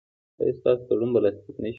ایا 0.39 0.53
ستاسو 0.59 0.83
تړون 0.87 1.09
به 1.13 1.19
لاسلیک 1.23 1.57
نه 1.63 1.67
شي؟ 1.67 1.69